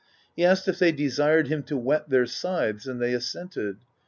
He 0.35 0.43
asked 0.43 0.67
if 0.67 0.79
they 0.79 0.91
de 0.91 1.07
sired 1.09 1.47
him 1.47 1.61
to 1.65 1.77
whet 1.77 2.09
their 2.09 2.25
scythes, 2.25 2.87
and 2.87 2.99
they 2.99 3.13
assented. 3.13 3.77